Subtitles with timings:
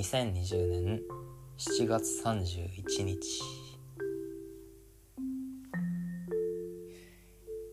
[0.00, 1.02] 2020年
[1.58, 3.42] 7月31日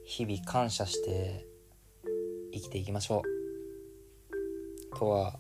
[0.04, 1.48] 日々感謝して
[2.54, 3.22] 生きていきましょ
[4.92, 4.98] う。
[4.98, 5.40] とは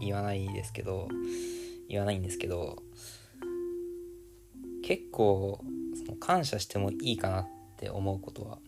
[0.00, 1.08] 言わないですけど
[1.88, 2.80] 言わないんですけど
[4.84, 5.64] 結構
[5.96, 8.58] その感謝してもいいかなって思うことは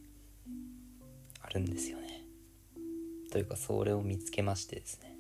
[1.42, 2.24] あるんですよね。
[3.30, 5.11] というかそれを見つけましてですね。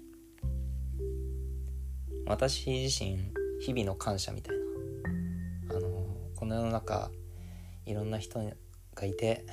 [2.32, 4.56] 私自身日々の感謝みたい
[5.68, 5.76] な。
[5.76, 7.10] あのこの世の中
[7.84, 8.40] いろんな人
[8.94, 9.44] がいて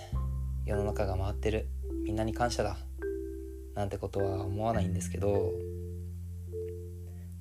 [0.65, 1.67] 世の中が回ってる。
[2.05, 2.77] みんなに感謝だ。
[3.75, 5.51] なんてことは思わないんですけど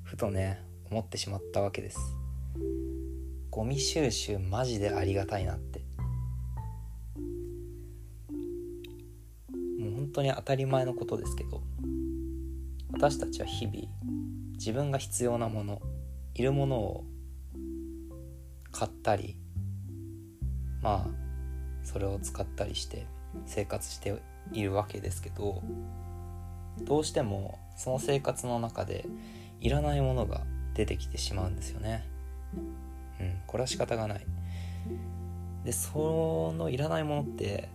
[0.03, 2.01] ふとね思ってしまったわけです。
[3.49, 5.85] ゴミ収集マジでありがたいなって。
[9.79, 11.63] もう本当に当たり前のことですけど
[12.93, 13.87] 私たちは日々
[14.59, 15.81] 自分が必要なもの
[16.35, 17.05] いるものを
[18.71, 19.37] 買ったり
[20.83, 21.29] まあ
[21.83, 23.07] それを使ったりして
[23.47, 24.21] 生活して
[24.53, 25.63] いるわけですけど
[26.83, 29.07] どうしてもその生活の中で
[29.61, 30.43] いらないものが
[30.75, 32.05] 出てきてしまうんですよね。
[33.21, 34.27] うんこれは仕方がない。
[35.65, 37.69] でそのいらないものって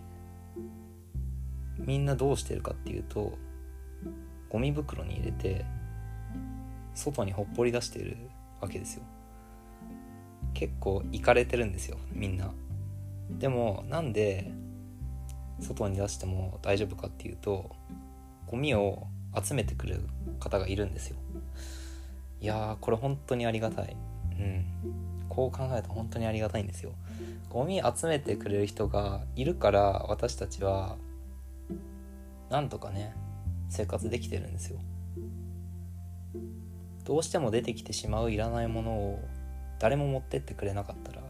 [1.77, 3.37] みんなどうしてるかっていうと
[4.49, 5.65] ゴミ袋に入れて
[6.95, 8.17] 外にほっぽり出してる
[8.61, 9.03] わけですよ。
[10.53, 12.51] 結構いかれてるんですよみんな。
[13.29, 14.51] でもなんで
[15.59, 17.75] 外に出しても大丈夫かっていうと
[18.47, 19.07] ゴミを
[19.41, 20.01] 集めてくる
[20.39, 21.17] 方がいるんですよ。
[22.39, 23.95] いやーこれ本当にありがたい。
[24.39, 24.65] うん。
[25.29, 26.93] こう考えると本当にありがたいんですよ。
[27.49, 30.97] ゴミ集めてくれる人がいるから私たちは
[32.49, 33.15] なんとかね
[33.69, 34.79] 生活できてるんですよ。
[37.03, 39.19] どうしても出てきてしまういらないものを
[39.79, 41.21] 誰も持ってってくれなかったら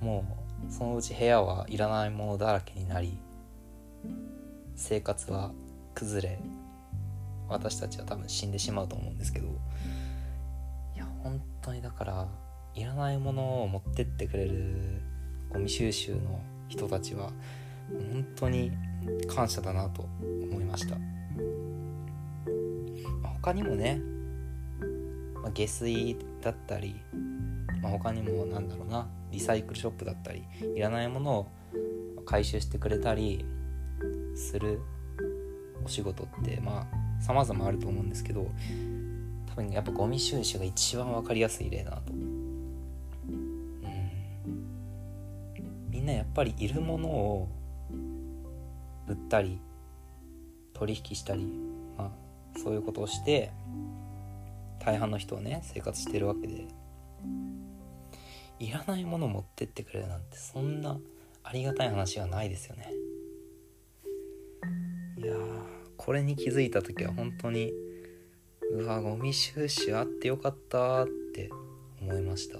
[0.00, 0.24] も
[0.68, 3.18] うそのうち部屋はいらないものだらけになり
[4.74, 5.52] 生活は
[5.94, 6.38] 崩れ
[7.48, 9.48] 私たちは多分死んでしまうと思うんですけど
[10.94, 12.28] いや本当にだから
[12.74, 15.00] いらないものを持ってってくれる
[15.50, 17.30] ゴミ収集の人たちは
[17.90, 18.72] 本当に
[19.28, 20.02] 感謝だなと
[20.50, 20.96] 思いました、
[23.46, 24.00] 他にもね、
[25.46, 26.96] まあ、下水だったり、
[27.80, 30.42] まあ、他にもなんだろうなリサイクルショップだったり
[30.74, 31.46] いらないものを
[32.24, 33.44] 回収してくれたり
[34.34, 34.80] する
[35.84, 38.50] お仕事ってまあ様々あると思うんですけど
[39.50, 42.12] 多分やっぱゴミ収集が一番分かりやすい例だなと。
[45.88, 47.48] みんなやっぱりいるものを
[49.08, 49.60] 売ったり
[50.74, 51.46] 取引したり
[51.96, 53.52] まあそういうことをして
[54.86, 56.68] 大半の人はね生活してるわけで。
[58.58, 60.98] いらないもの持ってってくれるなんてそんな
[61.42, 62.90] ありがたい話はないですよね。
[65.18, 65.34] いや
[65.98, 67.72] これに気づいた時は本当に
[68.72, 71.50] うわゴミ収集あってよかったって
[72.00, 72.58] 思いました。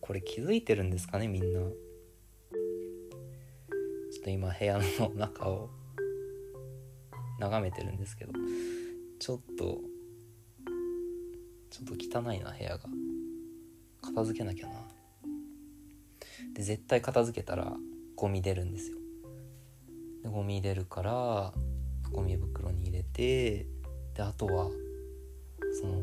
[0.00, 1.60] これ気づいてるんですかねみんな。
[1.60, 1.66] ちょ
[4.20, 5.68] っと今部屋の中を
[7.38, 8.32] 眺めてるんですけど。
[9.20, 9.80] ちょっと
[11.70, 12.80] ちょっと汚いな部屋が。
[14.00, 14.72] 片付けなきゃな。
[16.54, 17.76] で絶対片付けたら
[18.16, 18.96] ゴミ出るんですよ。
[20.22, 21.52] でゴミ出るから
[22.10, 23.66] ゴミ袋に入れて
[24.14, 24.70] であとは
[25.80, 26.00] その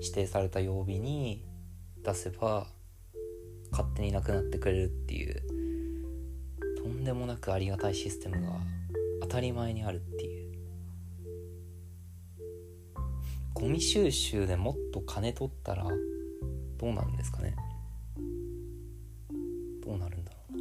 [0.00, 1.44] 指定された曜日に
[2.04, 2.68] 出せば
[3.72, 5.42] 勝手になくなってくれるっていう
[6.80, 8.52] とんでもなくありがたいシステムが
[9.22, 10.33] 当たり前にあるっていう。
[13.54, 15.84] ゴミ収集でもっと金取ったら
[16.76, 17.54] どうなるんですかね？
[19.82, 20.56] どうなるんだろう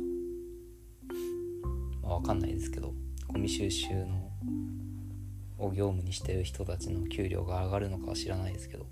[2.03, 2.07] な。
[2.07, 2.93] まあ分かんないですけど
[3.27, 4.29] ゴミ収集の
[5.57, 8.85] を業務にしてる人たちの給料が上がるのかは知らないですけど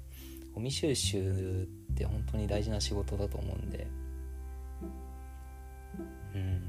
[0.54, 3.88] ゴミ収集って本当に大事な仕事だと思うんで。
[6.36, 6.62] うん。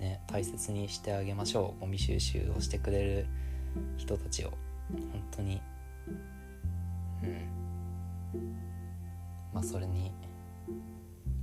[0.00, 1.80] ね大切にしてあげましょう。
[1.80, 3.26] ゴミ収集をしてくれる
[3.96, 4.52] 人たちを。
[5.12, 5.60] 本当に。
[7.22, 7.60] うん。
[9.52, 10.12] まあそれに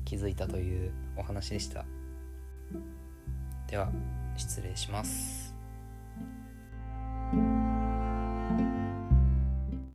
[0.05, 1.85] 気づいたというお話でした。
[3.67, 3.91] では
[4.37, 5.53] 失礼します。